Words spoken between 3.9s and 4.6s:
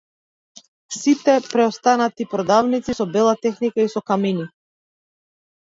со камини.